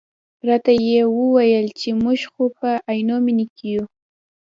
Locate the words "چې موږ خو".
1.79-2.43